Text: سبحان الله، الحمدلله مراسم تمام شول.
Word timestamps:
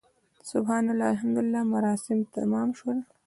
سبحان 0.51 0.85
الله، 0.91 1.07
الحمدلله 1.15 1.61
مراسم 1.73 2.17
تمام 2.37 2.67
شول. 2.79 2.97